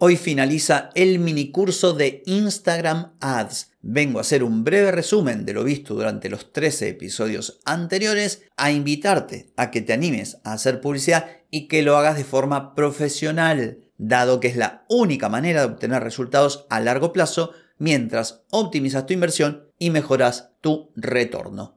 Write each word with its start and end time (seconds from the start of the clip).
Hoy 0.00 0.16
finaliza 0.16 0.90
el 0.94 1.18
minicurso 1.18 1.92
de 1.92 2.22
Instagram 2.24 3.14
Ads. 3.18 3.72
Vengo 3.82 4.18
a 4.18 4.20
hacer 4.20 4.44
un 4.44 4.62
breve 4.62 4.92
resumen 4.92 5.44
de 5.44 5.52
lo 5.52 5.64
visto 5.64 5.94
durante 5.94 6.28
los 6.28 6.52
13 6.52 6.90
episodios 6.90 7.58
anteriores, 7.64 8.44
a 8.56 8.70
invitarte 8.70 9.50
a 9.56 9.72
que 9.72 9.80
te 9.80 9.92
animes 9.92 10.38
a 10.44 10.52
hacer 10.52 10.80
publicidad 10.80 11.26
y 11.50 11.66
que 11.66 11.82
lo 11.82 11.96
hagas 11.96 12.16
de 12.16 12.22
forma 12.22 12.76
profesional, 12.76 13.78
dado 13.96 14.38
que 14.38 14.46
es 14.46 14.56
la 14.56 14.84
única 14.88 15.28
manera 15.28 15.62
de 15.62 15.66
obtener 15.66 16.00
resultados 16.00 16.66
a 16.70 16.78
largo 16.78 17.12
plazo 17.12 17.50
mientras 17.78 18.42
optimizas 18.50 19.04
tu 19.04 19.14
inversión 19.14 19.64
y 19.80 19.90
mejoras 19.90 20.52
tu 20.60 20.92
retorno. 20.94 21.76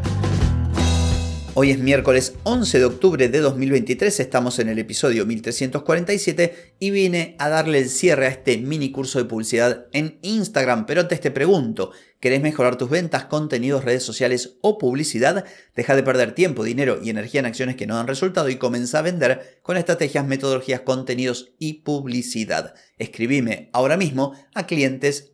Hoy 1.53 1.71
es 1.71 1.79
miércoles 1.79 2.35
11 2.43 2.79
de 2.79 2.85
octubre 2.85 3.27
de 3.27 3.39
2023, 3.39 4.21
estamos 4.21 4.57
en 4.59 4.69
el 4.69 4.79
episodio 4.79 5.25
1347 5.25 6.75
y 6.79 6.91
vine 6.91 7.35
a 7.39 7.49
darle 7.49 7.79
el 7.79 7.89
cierre 7.89 8.27
a 8.27 8.29
este 8.29 8.57
mini 8.57 8.89
curso 8.89 9.19
de 9.19 9.25
publicidad 9.25 9.87
en 9.91 10.17
Instagram. 10.21 10.85
Pero 10.85 11.01
antes 11.01 11.19
te 11.19 11.29
pregunto, 11.29 11.91
¿querés 12.21 12.41
mejorar 12.41 12.77
tus 12.77 12.89
ventas, 12.89 13.25
contenidos, 13.25 13.83
redes 13.83 14.01
sociales 14.01 14.59
o 14.61 14.77
publicidad? 14.77 15.43
Deja 15.75 15.93
de 15.93 16.03
perder 16.03 16.33
tiempo, 16.35 16.63
dinero 16.63 16.99
y 17.03 17.09
energía 17.09 17.41
en 17.41 17.47
acciones 17.47 17.75
que 17.75 17.85
no 17.85 17.95
dan 17.95 18.07
resultado 18.07 18.47
y 18.47 18.55
comienza 18.55 18.99
a 18.99 19.01
vender 19.01 19.59
con 19.61 19.75
estrategias, 19.75 20.25
metodologías, 20.25 20.81
contenidos 20.81 21.51
y 21.59 21.81
publicidad. 21.81 22.75
Escribime 22.97 23.69
ahora 23.73 23.97
mismo 23.97 24.35
a 24.55 24.67
clientes 24.67 25.33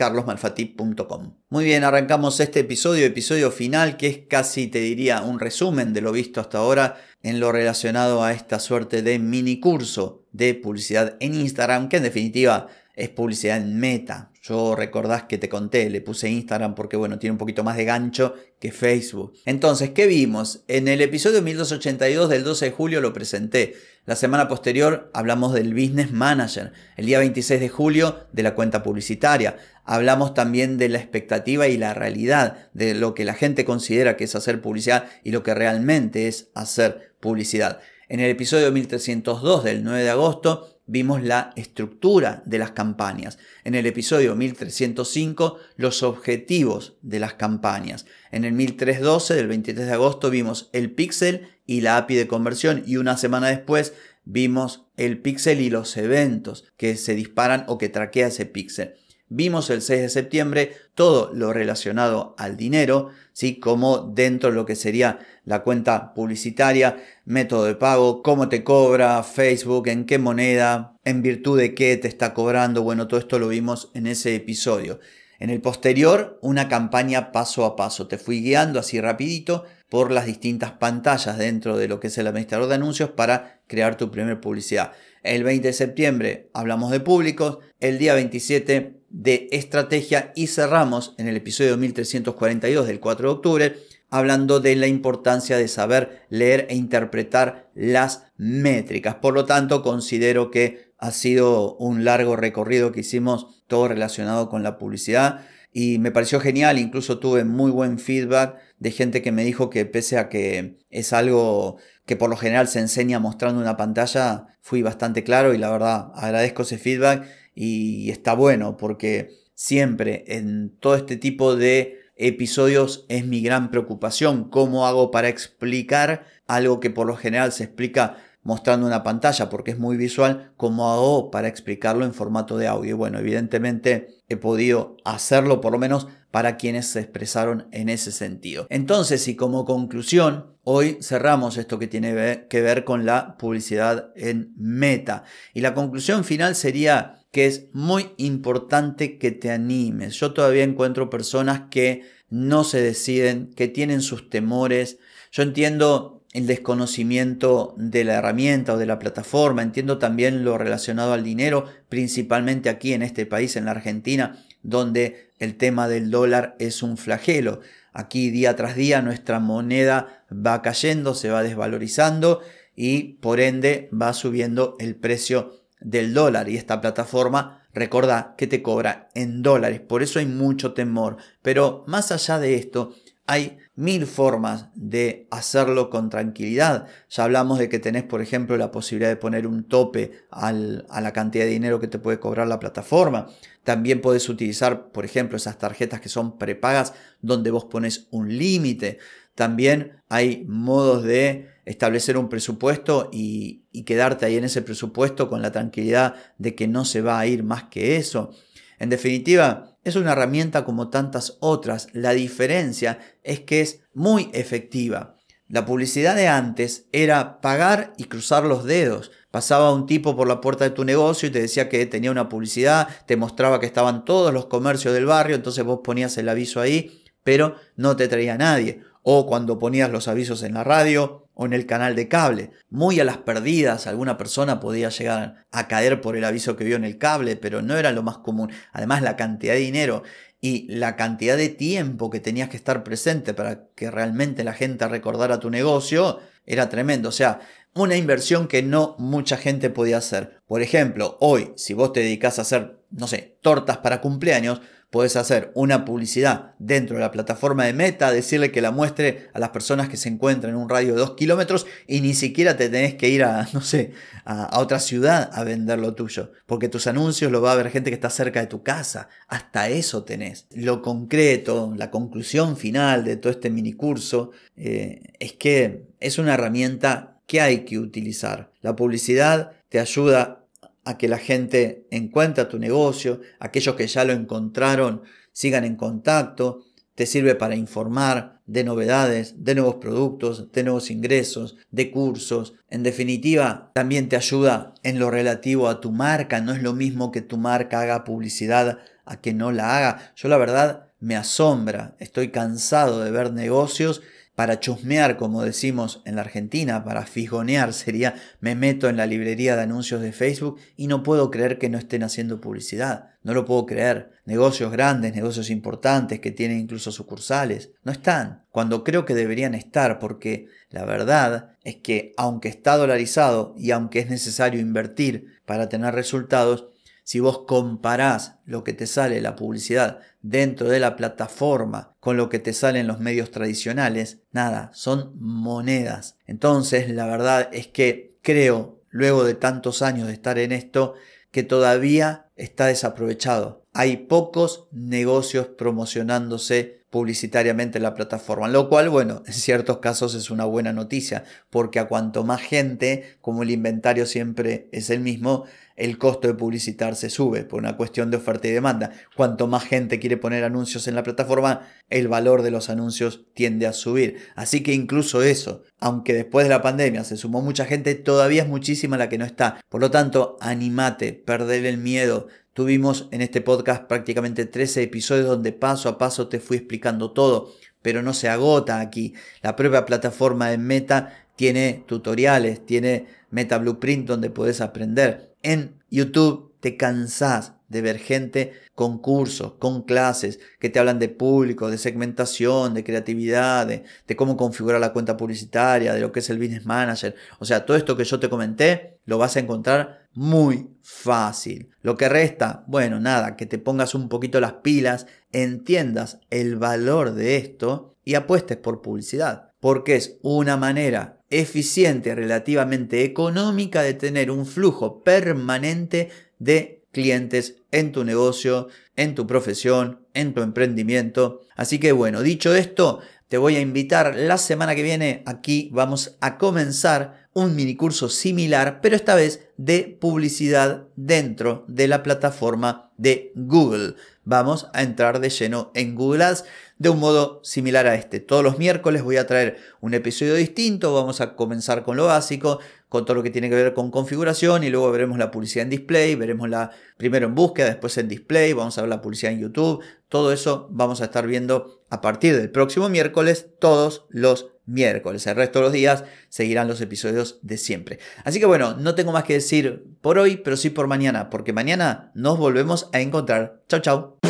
carlosmalfati.com. 0.00 1.34
Muy 1.50 1.64
bien, 1.66 1.84
arrancamos 1.84 2.40
este 2.40 2.60
episodio, 2.60 3.04
episodio 3.04 3.50
final, 3.50 3.98
que 3.98 4.06
es 4.06 4.18
casi, 4.30 4.66
te 4.66 4.80
diría, 4.80 5.20
un 5.20 5.38
resumen 5.38 5.92
de 5.92 6.00
lo 6.00 6.10
visto 6.10 6.40
hasta 6.40 6.56
ahora 6.56 6.96
en 7.22 7.38
lo 7.38 7.52
relacionado 7.52 8.24
a 8.24 8.32
esta 8.32 8.60
suerte 8.60 9.02
de 9.02 9.18
mini 9.18 9.60
curso 9.60 10.24
de 10.32 10.54
publicidad 10.54 11.18
en 11.20 11.34
Instagram, 11.34 11.90
que 11.90 11.98
en 11.98 12.04
definitiva 12.04 12.68
es 12.94 13.08
publicidad 13.08 13.58
en 13.58 13.78
meta. 13.78 14.30
Yo 14.42 14.74
recordás 14.74 15.24
que 15.24 15.36
te 15.36 15.50
conté, 15.50 15.90
le 15.90 16.00
puse 16.00 16.30
Instagram 16.30 16.74
porque 16.74 16.96
bueno, 16.96 17.18
tiene 17.18 17.32
un 17.32 17.38
poquito 17.38 17.62
más 17.62 17.76
de 17.76 17.84
gancho 17.84 18.34
que 18.58 18.72
Facebook. 18.72 19.34
Entonces, 19.44 19.90
¿qué 19.90 20.06
vimos? 20.06 20.64
En 20.66 20.88
el 20.88 21.02
episodio 21.02 21.42
1282 21.42 22.30
del 22.30 22.44
12 22.44 22.64
de 22.64 22.70
julio 22.70 23.00
lo 23.02 23.12
presenté. 23.12 23.74
La 24.06 24.16
semana 24.16 24.48
posterior 24.48 25.10
hablamos 25.12 25.52
del 25.52 25.74
Business 25.74 26.10
Manager. 26.10 26.72
El 26.96 27.06
día 27.06 27.18
26 27.18 27.60
de 27.60 27.68
julio 27.68 28.26
de 28.32 28.42
la 28.42 28.54
cuenta 28.54 28.82
publicitaria. 28.82 29.58
Hablamos 29.84 30.32
también 30.32 30.78
de 30.78 30.88
la 30.88 30.98
expectativa 30.98 31.68
y 31.68 31.76
la 31.76 31.92
realidad, 31.92 32.70
de 32.72 32.94
lo 32.94 33.14
que 33.14 33.26
la 33.26 33.34
gente 33.34 33.66
considera 33.66 34.16
que 34.16 34.24
es 34.24 34.34
hacer 34.34 34.62
publicidad 34.62 35.06
y 35.22 35.32
lo 35.32 35.42
que 35.42 35.54
realmente 35.54 36.28
es 36.28 36.48
hacer 36.54 37.14
publicidad. 37.20 37.80
En 38.08 38.20
el 38.20 38.30
episodio 38.30 38.72
1302 38.72 39.64
del 39.64 39.84
9 39.84 40.02
de 40.02 40.10
agosto 40.10 40.79
vimos 40.90 41.22
la 41.22 41.52
estructura 41.54 42.42
de 42.46 42.58
las 42.58 42.72
campañas. 42.72 43.38
En 43.62 43.76
el 43.76 43.86
episodio 43.86 44.34
1305, 44.34 45.56
los 45.76 46.02
objetivos 46.02 46.96
de 47.00 47.20
las 47.20 47.34
campañas. 47.34 48.06
En 48.32 48.44
el 48.44 48.52
1312 48.54 49.34
del 49.34 49.46
23 49.46 49.86
de 49.86 49.92
agosto 49.92 50.30
vimos 50.30 50.68
el 50.72 50.90
pixel 50.90 51.48
y 51.64 51.82
la 51.82 51.96
API 51.96 52.16
de 52.16 52.26
conversión 52.26 52.82
y 52.86 52.96
una 52.96 53.16
semana 53.16 53.48
después 53.48 53.94
vimos 54.24 54.86
el 54.96 55.18
pixel 55.18 55.60
y 55.60 55.70
los 55.70 55.96
eventos 55.96 56.64
que 56.76 56.96
se 56.96 57.14
disparan 57.14 57.64
o 57.68 57.78
que 57.78 57.88
traquea 57.88 58.26
ese 58.26 58.46
pixel. 58.46 58.94
Vimos 59.32 59.70
el 59.70 59.80
6 59.80 60.02
de 60.02 60.08
septiembre 60.08 60.72
todo 60.96 61.30
lo 61.32 61.52
relacionado 61.52 62.34
al 62.36 62.56
dinero, 62.56 63.10
¿sí? 63.32 63.60
como 63.60 63.98
dentro 63.98 64.50
de 64.50 64.56
lo 64.56 64.66
que 64.66 64.74
sería 64.74 65.20
la 65.44 65.62
cuenta 65.62 66.14
publicitaria, 66.14 66.96
método 67.26 67.64
de 67.66 67.76
pago, 67.76 68.24
cómo 68.24 68.48
te 68.48 68.64
cobra 68.64 69.22
Facebook, 69.22 69.86
en 69.86 70.04
qué 70.04 70.18
moneda, 70.18 70.96
en 71.04 71.22
virtud 71.22 71.56
de 71.56 71.76
qué 71.76 71.96
te 71.96 72.08
está 72.08 72.34
cobrando. 72.34 72.82
Bueno, 72.82 73.06
todo 73.06 73.20
esto 73.20 73.38
lo 73.38 73.46
vimos 73.46 73.92
en 73.94 74.08
ese 74.08 74.34
episodio. 74.34 74.98
En 75.38 75.48
el 75.48 75.60
posterior, 75.60 76.40
una 76.42 76.68
campaña 76.68 77.30
paso 77.30 77.64
a 77.64 77.76
paso. 77.76 78.08
Te 78.08 78.18
fui 78.18 78.42
guiando 78.42 78.80
así 78.80 79.00
rapidito 79.00 79.64
por 79.88 80.10
las 80.10 80.26
distintas 80.26 80.72
pantallas 80.72 81.38
dentro 81.38 81.78
de 81.78 81.86
lo 81.86 82.00
que 82.00 82.08
es 82.08 82.18
el 82.18 82.26
administrador 82.26 82.68
de 82.68 82.74
anuncios 82.74 83.10
para 83.10 83.60
crear 83.68 83.96
tu 83.96 84.10
primera 84.10 84.40
publicidad. 84.40 84.90
El 85.22 85.44
20 85.44 85.68
de 85.68 85.72
septiembre 85.72 86.50
hablamos 86.52 86.90
de 86.90 86.98
públicos, 86.98 87.58
el 87.78 87.98
día 87.98 88.14
27 88.14 88.99
de 89.10 89.48
estrategia 89.52 90.32
y 90.34 90.46
cerramos 90.46 91.14
en 91.18 91.28
el 91.28 91.36
episodio 91.36 91.76
1342 91.76 92.86
del 92.86 93.00
4 93.00 93.28
de 93.28 93.34
octubre 93.34 93.76
hablando 94.08 94.60
de 94.60 94.74
la 94.76 94.88
importancia 94.88 95.56
de 95.56 95.68
saber 95.68 96.26
leer 96.30 96.66
e 96.68 96.76
interpretar 96.76 97.70
las 97.74 98.24
métricas. 98.36 99.16
Por 99.16 99.34
lo 99.34 99.44
tanto, 99.44 99.82
considero 99.82 100.50
que 100.50 100.92
ha 100.98 101.12
sido 101.12 101.76
un 101.76 102.04
largo 102.04 102.36
recorrido 102.36 102.92
que 102.92 103.00
hicimos 103.00 103.62
todo 103.68 103.88
relacionado 103.88 104.48
con 104.48 104.62
la 104.62 104.78
publicidad 104.78 105.46
y 105.72 105.98
me 105.98 106.10
pareció 106.10 106.40
genial, 106.40 106.78
incluso 106.78 107.20
tuve 107.20 107.44
muy 107.44 107.70
buen 107.70 108.00
feedback 108.00 108.58
de 108.78 108.90
gente 108.90 109.22
que 109.22 109.30
me 109.30 109.44
dijo 109.44 109.70
que 109.70 109.86
pese 109.86 110.18
a 110.18 110.28
que 110.28 110.78
es 110.90 111.12
algo 111.12 111.76
que 112.06 112.16
por 112.16 112.28
lo 112.28 112.36
general 112.36 112.66
se 112.66 112.80
enseña 112.80 113.20
mostrando 113.20 113.60
una 113.60 113.76
pantalla, 113.76 114.48
fui 114.60 114.82
bastante 114.82 115.22
claro 115.22 115.54
y 115.54 115.58
la 115.58 115.70
verdad 115.70 116.10
agradezco 116.16 116.62
ese 116.62 116.76
feedback 116.76 117.24
y 117.62 118.08
está 118.08 118.32
bueno 118.32 118.78
porque 118.78 119.36
siempre 119.54 120.24
en 120.28 120.74
todo 120.80 120.94
este 120.94 121.18
tipo 121.18 121.56
de 121.56 121.98
episodios 122.16 123.04
es 123.10 123.26
mi 123.26 123.42
gran 123.42 123.70
preocupación. 123.70 124.48
¿Cómo 124.48 124.86
hago 124.86 125.10
para 125.10 125.28
explicar 125.28 126.24
algo 126.46 126.80
que 126.80 126.88
por 126.88 127.06
lo 127.06 127.16
general 127.16 127.52
se 127.52 127.64
explica 127.64 128.16
mostrando 128.42 128.86
una 128.86 129.02
pantalla 129.02 129.50
porque 129.50 129.72
es 129.72 129.78
muy 129.78 129.98
visual? 129.98 130.54
¿Cómo 130.56 130.90
hago 130.90 131.30
para 131.30 131.48
explicarlo 131.48 132.06
en 132.06 132.14
formato 132.14 132.56
de 132.56 132.66
audio? 132.66 132.96
Bueno, 132.96 133.18
evidentemente 133.18 134.22
he 134.30 134.38
podido 134.38 134.96
hacerlo 135.04 135.60
por 135.60 135.72
lo 135.72 135.78
menos 135.78 136.08
para 136.30 136.56
quienes 136.56 136.86
se 136.86 137.00
expresaron 137.00 137.68
en 137.72 137.90
ese 137.90 138.10
sentido. 138.10 138.66
Entonces, 138.70 139.28
y 139.28 139.36
como 139.36 139.66
conclusión, 139.66 140.56
hoy 140.64 140.96
cerramos 141.02 141.58
esto 141.58 141.78
que 141.78 141.88
tiene 141.88 142.46
que 142.48 142.62
ver 142.62 142.84
con 142.84 143.04
la 143.04 143.36
publicidad 143.36 144.12
en 144.16 144.54
meta. 144.56 145.24
Y 145.52 145.60
la 145.60 145.74
conclusión 145.74 146.24
final 146.24 146.54
sería 146.54 147.19
que 147.32 147.46
es 147.46 147.68
muy 147.72 148.10
importante 148.16 149.18
que 149.18 149.30
te 149.30 149.50
animes. 149.50 150.14
Yo 150.14 150.32
todavía 150.32 150.64
encuentro 150.64 151.10
personas 151.10 151.62
que 151.70 152.02
no 152.28 152.64
se 152.64 152.80
deciden, 152.80 153.52
que 153.54 153.68
tienen 153.68 154.02
sus 154.02 154.30
temores. 154.30 154.98
Yo 155.30 155.42
entiendo 155.42 156.24
el 156.32 156.46
desconocimiento 156.46 157.74
de 157.76 158.04
la 158.04 158.14
herramienta 158.14 158.74
o 158.74 158.78
de 158.78 158.86
la 158.86 158.98
plataforma, 158.98 159.62
entiendo 159.62 159.98
también 159.98 160.44
lo 160.44 160.58
relacionado 160.58 161.12
al 161.12 161.24
dinero, 161.24 161.66
principalmente 161.88 162.68
aquí 162.68 162.92
en 162.92 163.02
este 163.02 163.26
país, 163.26 163.56
en 163.56 163.64
la 163.64 163.72
Argentina, 163.72 164.44
donde 164.62 165.30
el 165.38 165.56
tema 165.56 165.88
del 165.88 166.10
dólar 166.10 166.56
es 166.58 166.82
un 166.82 166.96
flagelo. 166.96 167.60
Aquí 167.92 168.30
día 168.30 168.54
tras 168.54 168.76
día 168.76 169.02
nuestra 169.02 169.40
moneda 169.40 170.24
va 170.30 170.62
cayendo, 170.62 171.14
se 171.14 171.30
va 171.30 171.42
desvalorizando 171.42 172.40
y 172.76 173.14
por 173.14 173.40
ende 173.40 173.88
va 173.92 174.12
subiendo 174.12 174.76
el 174.78 174.94
precio 174.94 175.59
del 175.80 176.14
dólar 176.14 176.48
y 176.48 176.56
esta 176.56 176.80
plataforma 176.80 177.66
recuerda 177.72 178.34
que 178.36 178.46
te 178.46 178.62
cobra 178.62 179.08
en 179.14 179.42
dólares, 179.42 179.80
por 179.80 180.02
eso 180.02 180.18
hay 180.18 180.26
mucho 180.26 180.72
temor. 180.72 181.16
Pero 181.42 181.84
más 181.86 182.12
allá 182.12 182.38
de 182.38 182.54
esto, 182.54 182.94
hay 183.30 183.58
mil 183.76 184.06
formas 184.06 184.66
de 184.74 185.28
hacerlo 185.30 185.88
con 185.88 186.10
tranquilidad. 186.10 186.88
Ya 187.08 187.22
hablamos 187.22 187.60
de 187.60 187.68
que 187.68 187.78
tenés, 187.78 188.02
por 188.02 188.22
ejemplo, 188.22 188.56
la 188.56 188.72
posibilidad 188.72 189.08
de 189.08 189.14
poner 189.14 189.46
un 189.46 189.62
tope 189.62 190.24
a 190.32 190.50
la 190.52 191.12
cantidad 191.12 191.44
de 191.44 191.50
dinero 191.52 191.78
que 191.78 191.86
te 191.86 192.00
puede 192.00 192.18
cobrar 192.18 192.48
la 192.48 192.58
plataforma. 192.58 193.28
También 193.62 194.00
puedes 194.00 194.28
utilizar, 194.28 194.90
por 194.90 195.04
ejemplo, 195.04 195.36
esas 195.36 195.58
tarjetas 195.58 196.00
que 196.00 196.08
son 196.08 196.38
prepagas 196.38 196.92
donde 197.22 197.52
vos 197.52 197.66
pones 197.66 198.08
un 198.10 198.36
límite. 198.36 198.98
También 199.36 200.02
hay 200.08 200.44
modos 200.48 201.04
de 201.04 201.50
establecer 201.66 202.18
un 202.18 202.28
presupuesto 202.28 203.10
y, 203.12 203.62
quedarte 203.86 204.26
ahí 204.26 204.38
en 204.38 204.44
ese 204.44 204.60
presupuesto 204.60 205.28
con 205.28 205.40
la 205.40 205.52
tranquilidad 205.52 206.16
de 206.38 206.56
que 206.56 206.66
no 206.66 206.84
se 206.84 207.00
va 207.00 207.20
a 207.20 207.26
ir 207.28 207.44
más 207.44 207.64
que 207.64 207.94
eso. 207.96 208.34
En 208.80 208.90
definitiva, 208.90 209.69
es 209.84 209.96
una 209.96 210.12
herramienta 210.12 210.64
como 210.64 210.90
tantas 210.90 211.36
otras. 211.40 211.88
La 211.92 212.12
diferencia 212.12 212.98
es 213.22 213.40
que 213.40 213.60
es 213.60 213.80
muy 213.94 214.30
efectiva. 214.32 215.16
La 215.48 215.66
publicidad 215.66 216.14
de 216.14 216.28
antes 216.28 216.86
era 216.92 217.40
pagar 217.40 217.92
y 217.96 218.04
cruzar 218.04 218.44
los 218.44 218.64
dedos. 218.64 219.10
Pasaba 219.32 219.74
un 219.74 219.86
tipo 219.86 220.14
por 220.16 220.28
la 220.28 220.40
puerta 220.40 220.62
de 220.62 220.70
tu 220.70 220.84
negocio 220.84 221.28
y 221.28 221.32
te 221.32 221.40
decía 221.40 221.68
que 221.68 221.84
tenía 221.86 222.12
una 222.12 222.28
publicidad, 222.28 222.88
te 223.06 223.16
mostraba 223.16 223.58
que 223.58 223.66
estaban 223.66 224.04
todos 224.04 224.32
los 224.32 224.46
comercios 224.46 224.94
del 224.94 225.06
barrio, 225.06 225.34
entonces 225.34 225.64
vos 225.64 225.80
ponías 225.82 226.16
el 226.18 226.28
aviso 226.28 226.60
ahí, 226.60 227.02
pero 227.24 227.56
no 227.74 227.96
te 227.96 228.06
traía 228.06 228.38
nadie. 228.38 228.82
O 229.02 229.26
cuando 229.26 229.58
ponías 229.58 229.90
los 229.90 230.06
avisos 230.06 230.44
en 230.44 230.54
la 230.54 230.62
radio 230.62 231.19
o 231.34 231.46
en 231.46 231.52
el 231.52 231.66
canal 231.66 231.96
de 231.96 232.08
cable. 232.08 232.50
Muy 232.68 233.00
a 233.00 233.04
las 233.04 233.18
perdidas, 233.18 233.86
alguna 233.86 234.18
persona 234.18 234.60
podía 234.60 234.88
llegar 234.90 235.46
a 235.50 235.68
caer 235.68 236.00
por 236.00 236.16
el 236.16 236.24
aviso 236.24 236.56
que 236.56 236.64
vio 236.64 236.76
en 236.76 236.84
el 236.84 236.98
cable, 236.98 237.36
pero 237.36 237.62
no 237.62 237.76
era 237.76 237.92
lo 237.92 238.02
más 238.02 238.18
común. 238.18 238.52
Además, 238.72 239.02
la 239.02 239.16
cantidad 239.16 239.54
de 239.54 239.60
dinero 239.60 240.02
y 240.40 240.66
la 240.68 240.96
cantidad 240.96 241.36
de 241.36 241.48
tiempo 241.48 242.10
que 242.10 242.20
tenías 242.20 242.48
que 242.48 242.56
estar 242.56 242.82
presente 242.82 243.34
para 243.34 243.66
que 243.74 243.90
realmente 243.90 244.44
la 244.44 244.54
gente 244.54 244.88
recordara 244.88 245.40
tu 245.40 245.50
negocio 245.50 246.18
era 246.46 246.68
tremendo. 246.68 247.10
O 247.10 247.12
sea, 247.12 247.40
una 247.74 247.96
inversión 247.96 248.48
que 248.48 248.62
no 248.62 248.96
mucha 248.98 249.36
gente 249.36 249.70
podía 249.70 249.98
hacer. 249.98 250.40
Por 250.46 250.62
ejemplo, 250.62 251.16
hoy, 251.20 251.52
si 251.56 251.74
vos 251.74 251.92
te 251.92 252.00
dedicas 252.00 252.38
a 252.38 252.42
hacer, 252.42 252.80
no 252.90 253.06
sé, 253.06 253.36
tortas 253.42 253.78
para 253.78 254.00
cumpleaños, 254.00 254.60
puedes 254.90 255.16
hacer 255.16 255.52
una 255.54 255.84
publicidad 255.84 256.54
dentro 256.58 256.96
de 256.96 257.00
la 257.00 257.12
plataforma 257.12 257.64
de 257.64 257.72
Meta, 257.72 258.10
decirle 258.10 258.50
que 258.50 258.60
la 258.60 258.72
muestre 258.72 259.28
a 259.32 259.38
las 259.38 259.50
personas 259.50 259.88
que 259.88 259.96
se 259.96 260.08
encuentran 260.08 260.52
en 260.52 260.60
un 260.60 260.68
radio 260.68 260.92
de 260.92 261.00
2 261.00 261.14
kilómetros 261.14 261.66
y 261.86 262.00
ni 262.00 262.14
siquiera 262.14 262.56
te 262.56 262.68
tenés 262.68 262.94
que 262.96 263.08
ir 263.08 263.22
a, 263.24 263.48
no 263.52 263.60
sé, 263.60 263.92
a, 264.24 264.58
otra 264.58 264.80
ciudad 264.80 265.30
a 265.32 265.44
vender 265.44 265.78
lo 265.78 265.94
tuyo, 265.94 266.32
porque 266.46 266.68
tus 266.68 266.86
anuncios 266.86 267.30
lo 267.30 267.40
va 267.40 267.52
a 267.52 267.56
ver 267.56 267.70
gente 267.70 267.90
que 267.90 267.94
está 267.94 268.10
cerca 268.10 268.40
de 268.40 268.48
tu 268.48 268.62
casa. 268.62 269.08
Hasta 269.28 269.68
eso 269.68 270.02
tenés. 270.02 270.46
Lo 270.50 270.82
concreto, 270.82 271.72
la 271.76 271.90
conclusión 271.90 272.56
final 272.56 273.04
de 273.04 273.16
todo 273.16 273.32
este 273.32 273.50
mini 273.50 273.72
curso 273.72 274.32
eh, 274.56 275.14
es 275.20 275.32
que 275.34 275.84
es 276.00 276.18
una 276.18 276.34
herramienta 276.34 277.20
que 277.26 277.40
hay 277.40 277.64
que 277.64 277.78
utilizar. 277.78 278.50
La 278.60 278.74
publicidad 278.74 279.52
te 279.68 279.78
ayuda 279.78 280.39
a 280.84 280.98
que 280.98 281.08
la 281.08 281.18
gente 281.18 281.86
encuentre 281.90 282.44
tu 282.46 282.58
negocio, 282.58 283.20
aquellos 283.38 283.74
que 283.74 283.86
ya 283.86 284.04
lo 284.04 284.12
encontraron 284.12 285.02
sigan 285.32 285.64
en 285.64 285.76
contacto, 285.76 286.64
te 286.94 287.06
sirve 287.06 287.34
para 287.34 287.56
informar 287.56 288.40
de 288.46 288.64
novedades, 288.64 289.44
de 289.44 289.54
nuevos 289.54 289.76
productos, 289.76 290.52
de 290.52 290.64
nuevos 290.64 290.90
ingresos, 290.90 291.56
de 291.70 291.90
cursos. 291.90 292.54
En 292.68 292.82
definitiva, 292.82 293.70
también 293.74 294.08
te 294.08 294.16
ayuda 294.16 294.74
en 294.82 294.98
lo 294.98 295.10
relativo 295.10 295.68
a 295.68 295.80
tu 295.80 295.92
marca. 295.92 296.40
No 296.40 296.52
es 296.52 296.62
lo 296.62 296.74
mismo 296.74 297.10
que 297.10 297.22
tu 297.22 297.38
marca 297.38 297.80
haga 297.80 298.04
publicidad 298.04 298.80
a 299.04 299.20
que 299.20 299.32
no 299.32 299.50
la 299.52 299.78
haga. 299.78 300.12
Yo 300.16 300.28
la 300.28 300.36
verdad 300.36 300.88
me 300.98 301.16
asombra. 301.16 301.96
Estoy 302.00 302.30
cansado 302.30 303.02
de 303.02 303.10
ver 303.10 303.32
negocios 303.32 304.02
para 304.40 304.58
chusmear, 304.58 305.18
como 305.18 305.42
decimos 305.42 306.00
en 306.06 306.16
la 306.16 306.22
Argentina, 306.22 306.82
para 306.82 307.04
fijonear 307.04 307.74
sería, 307.74 308.14
me 308.40 308.54
meto 308.54 308.88
en 308.88 308.96
la 308.96 309.04
librería 309.04 309.54
de 309.54 309.64
anuncios 309.64 310.00
de 310.00 310.12
Facebook 310.12 310.58
y 310.78 310.86
no 310.86 311.02
puedo 311.02 311.30
creer 311.30 311.58
que 311.58 311.68
no 311.68 311.76
estén 311.76 312.04
haciendo 312.04 312.40
publicidad. 312.40 313.10
No 313.22 313.34
lo 313.34 313.44
puedo 313.44 313.66
creer. 313.66 314.12
Negocios 314.24 314.72
grandes, 314.72 315.14
negocios 315.14 315.50
importantes 315.50 316.20
que 316.20 316.30
tienen 316.30 316.58
incluso 316.58 316.90
sucursales, 316.90 317.72
no 317.84 317.92
están. 317.92 318.46
Cuando 318.50 318.82
creo 318.82 319.04
que 319.04 319.14
deberían 319.14 319.54
estar, 319.54 319.98
porque 319.98 320.46
la 320.70 320.86
verdad 320.86 321.58
es 321.62 321.76
que 321.76 322.14
aunque 322.16 322.48
está 322.48 322.78
dolarizado 322.78 323.54
y 323.58 323.72
aunque 323.72 323.98
es 323.98 324.08
necesario 324.08 324.58
invertir 324.58 325.38
para 325.44 325.68
tener 325.68 325.94
resultados, 325.94 326.69
si 327.10 327.18
vos 327.18 327.40
comparás 327.40 328.36
lo 328.44 328.62
que 328.62 328.72
te 328.72 328.86
sale 328.86 329.20
la 329.20 329.34
publicidad 329.34 329.98
dentro 330.22 330.68
de 330.68 330.78
la 330.78 330.94
plataforma 330.94 331.96
con 331.98 332.16
lo 332.16 332.28
que 332.28 332.38
te 332.38 332.52
sale 332.52 332.78
en 332.78 332.86
los 332.86 333.00
medios 333.00 333.32
tradicionales, 333.32 334.20
nada, 334.30 334.70
son 334.74 335.14
monedas. 335.18 336.18
Entonces, 336.24 336.88
la 336.88 337.06
verdad 337.06 337.48
es 337.52 337.66
que 337.66 338.16
creo, 338.22 338.84
luego 338.90 339.24
de 339.24 339.34
tantos 339.34 339.82
años 339.82 340.06
de 340.06 340.12
estar 340.12 340.38
en 340.38 340.52
esto, 340.52 340.94
que 341.32 341.42
todavía 341.42 342.29
está 342.40 342.66
desaprovechado. 342.66 343.64
Hay 343.72 343.98
pocos 343.98 344.66
negocios 344.72 345.46
promocionándose 345.46 346.80
publicitariamente 346.90 347.78
en 347.78 347.84
la 347.84 347.94
plataforma, 347.94 348.48
lo 348.48 348.68
cual, 348.68 348.88
bueno, 348.88 349.22
en 349.26 349.32
ciertos 349.32 349.78
casos 349.78 350.14
es 350.14 350.28
una 350.28 350.44
buena 350.44 350.72
noticia, 350.72 351.24
porque 351.48 351.78
a 351.78 351.86
cuanto 351.86 352.24
más 352.24 352.40
gente, 352.40 353.16
como 353.20 353.44
el 353.44 353.50
inventario 353.50 354.06
siempre 354.06 354.68
es 354.72 354.90
el 354.90 355.00
mismo, 355.00 355.44
el 355.80 355.96
costo 355.96 356.28
de 356.28 356.34
publicitar 356.34 356.94
se 356.94 357.08
sube 357.08 357.44
por 357.44 357.60
una 357.60 357.76
cuestión 357.76 358.10
de 358.10 358.18
oferta 358.18 358.46
y 358.46 358.50
demanda. 358.50 358.90
Cuanto 359.16 359.46
más 359.46 359.64
gente 359.64 359.98
quiere 359.98 360.18
poner 360.18 360.44
anuncios 360.44 360.86
en 360.88 360.94
la 360.94 361.02
plataforma, 361.02 361.66
el 361.88 362.06
valor 362.06 362.42
de 362.42 362.50
los 362.50 362.68
anuncios 362.68 363.24
tiende 363.32 363.66
a 363.66 363.72
subir. 363.72 364.18
Así 364.34 364.62
que 364.62 364.74
incluso 364.74 365.22
eso, 365.22 365.62
aunque 365.78 366.12
después 366.12 366.44
de 366.44 366.50
la 366.50 366.60
pandemia 366.60 367.02
se 367.04 367.16
sumó 367.16 367.40
mucha 367.40 367.64
gente, 367.64 367.94
todavía 367.94 368.42
es 368.42 368.48
muchísima 368.48 368.98
la 368.98 369.08
que 369.08 369.16
no 369.16 369.24
está. 369.24 369.62
Por 369.70 369.80
lo 369.80 369.90
tanto, 369.90 370.36
animate, 370.40 371.14
perder 371.14 371.64
el 371.64 371.78
miedo, 371.78 372.28
Tuvimos 372.52 373.08
en 373.10 373.20
este 373.20 373.40
podcast 373.40 373.84
prácticamente 373.84 374.44
13 374.44 374.82
episodios 374.82 375.26
donde 375.26 375.52
paso 375.52 375.88
a 375.88 375.98
paso 375.98 376.28
te 376.28 376.40
fui 376.40 376.56
explicando 376.56 377.12
todo, 377.12 377.52
pero 377.82 378.02
no 378.02 378.12
se 378.12 378.28
agota 378.28 378.80
aquí. 378.80 379.14
La 379.42 379.56
propia 379.56 379.86
plataforma 379.86 380.48
de 380.48 380.58
Meta 380.58 381.26
tiene 381.36 381.84
tutoriales, 381.86 382.66
tiene 382.66 383.06
Meta 383.30 383.58
Blueprint 383.58 384.06
donde 384.06 384.30
puedes 384.30 384.60
aprender. 384.60 385.34
En 385.42 385.80
YouTube 385.90 386.52
te 386.60 386.76
cansás 386.76 387.54
de 387.70 387.80
ver 387.80 387.98
gente 387.98 388.52
con 388.74 388.98
cursos, 388.98 389.54
con 389.54 389.82
clases 389.84 390.40
que 390.58 390.68
te 390.68 390.78
hablan 390.78 390.98
de 390.98 391.08
público, 391.08 391.70
de 391.70 391.78
segmentación, 391.78 392.74
de 392.74 392.84
creatividad, 392.84 393.66
de, 393.66 394.16
cómo 394.16 394.36
configurar 394.36 394.80
la 394.80 394.92
cuenta 394.92 395.16
publicitaria, 395.16 395.94
de 395.94 396.00
lo 396.00 396.12
que 396.12 396.20
es 396.20 396.28
el 396.28 396.38
business 396.38 396.66
manager. 396.66 397.14
O 397.38 397.44
sea, 397.44 397.64
todo 397.64 397.76
esto 397.76 397.96
que 397.96 398.04
yo 398.04 398.20
te 398.20 398.28
comenté 398.28 398.98
lo 399.06 399.18
vas 399.18 399.36
a 399.36 399.40
encontrar 399.40 400.08
muy 400.12 400.68
fácil. 400.82 401.70
Lo 401.80 401.96
que 401.96 402.08
resta, 402.08 402.64
bueno, 402.66 403.00
nada, 403.00 403.36
que 403.36 403.46
te 403.46 403.58
pongas 403.58 403.94
un 403.94 404.08
poquito 404.08 404.40
las 404.40 404.54
pilas, 404.54 405.06
entiendas 405.32 406.18
el 406.30 406.56
valor 406.56 407.14
de 407.14 407.36
esto 407.36 407.94
y 408.04 408.16
apuestes 408.16 408.56
por 408.56 408.82
publicidad. 408.82 409.52
Porque 409.60 409.94
es 409.94 410.18
una 410.22 410.56
manera 410.56 411.20
eficiente, 411.30 412.16
relativamente 412.16 413.04
económica 413.04 413.82
de 413.82 413.94
tener 413.94 414.32
un 414.32 414.44
flujo 414.44 415.04
permanente 415.04 416.10
de 416.40 416.80
clientes 416.90 417.59
en 417.72 417.92
tu 417.92 418.04
negocio, 418.04 418.68
en 418.96 419.14
tu 419.14 419.26
profesión, 419.26 420.06
en 420.14 420.34
tu 420.34 420.42
emprendimiento. 420.42 421.40
Así 421.56 421.78
que 421.78 421.92
bueno, 421.92 422.22
dicho 422.22 422.54
esto, 422.54 423.00
te 423.28 423.38
voy 423.38 423.56
a 423.56 423.60
invitar 423.60 424.16
la 424.16 424.38
semana 424.38 424.74
que 424.74 424.82
viene. 424.82 425.22
Aquí 425.24 425.70
vamos 425.72 426.16
a 426.20 426.36
comenzar 426.36 427.28
un 427.32 427.54
mini 427.54 427.76
curso 427.76 428.08
similar, 428.08 428.80
pero 428.80 428.96
esta 428.96 429.14
vez 429.14 429.48
de 429.56 429.96
publicidad 430.00 430.88
dentro 430.96 431.64
de 431.68 431.86
la 431.86 432.02
plataforma 432.02 432.90
de 432.96 433.32
Google. 433.36 433.94
Vamos 434.24 434.68
a 434.72 434.82
entrar 434.82 435.20
de 435.20 435.30
lleno 435.30 435.70
en 435.74 435.94
Google 435.94 436.24
Ads 436.24 436.44
de 436.80 436.88
un 436.88 436.98
modo 436.98 437.40
similar 437.44 437.86
a 437.86 437.94
este. 437.94 438.20
Todos 438.20 438.42
los 438.42 438.58
miércoles 438.58 439.02
voy 439.02 439.18
a 439.18 439.26
traer 439.26 439.58
un 439.82 439.92
episodio 439.92 440.34
distinto. 440.34 440.94
Vamos 440.94 441.20
a 441.20 441.36
comenzar 441.36 441.84
con 441.84 441.98
lo 441.98 442.06
básico 442.06 442.58
con 442.90 443.04
todo 443.04 443.14
lo 443.14 443.22
que 443.22 443.30
tiene 443.30 443.48
que 443.48 443.54
ver 443.54 443.72
con 443.72 443.90
configuración 443.90 444.64
y 444.64 444.68
luego 444.68 444.90
veremos 444.90 445.16
la 445.16 445.30
publicidad 445.30 445.62
en 445.62 445.70
display, 445.70 446.16
veremos 446.16 446.48
la 446.48 446.72
primero 446.96 447.28
en 447.28 447.36
búsqueda, 447.36 447.66
después 447.66 447.96
en 447.98 448.08
display, 448.08 448.52
vamos 448.52 448.76
a 448.76 448.80
ver 448.80 448.90
la 448.90 449.00
publicidad 449.00 449.32
en 449.32 449.38
YouTube, 449.38 449.80
todo 450.08 450.32
eso 450.32 450.66
vamos 450.72 451.00
a 451.00 451.04
estar 451.04 451.24
viendo 451.26 451.82
a 451.88 452.00
partir 452.00 452.36
del 452.36 452.50
próximo 452.50 452.88
miércoles, 452.88 453.46
todos 453.60 454.06
los 454.08 454.50
miércoles. 454.66 455.24
El 455.28 455.36
resto 455.36 455.60
de 455.60 455.64
los 455.66 455.72
días 455.72 456.02
seguirán 456.30 456.66
los 456.66 456.80
episodios 456.80 457.38
de 457.42 457.58
siempre. 457.58 458.00
Así 458.24 458.40
que 458.40 458.46
bueno, 458.46 458.74
no 458.74 458.96
tengo 458.96 459.12
más 459.12 459.22
que 459.22 459.34
decir 459.34 459.84
por 460.00 460.18
hoy, 460.18 460.38
pero 460.38 460.56
sí 460.56 460.70
por 460.70 460.88
mañana, 460.88 461.30
porque 461.30 461.52
mañana 461.52 462.10
nos 462.14 462.38
volvemos 462.38 462.90
a 462.92 463.00
encontrar. 463.00 463.62
Chao, 463.68 463.80
chao. 463.80 464.29